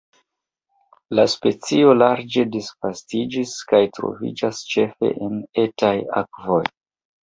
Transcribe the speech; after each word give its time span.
La 1.19 1.25
specio 1.33 1.91
larĝe 1.99 2.47
disvastiĝis 2.57 3.55
kaj 3.75 3.85
troviĝas 4.01 4.67
ĉefe 4.75 5.15
en 5.31 5.41
etaj 5.69 5.97
akvoj. 6.27 6.65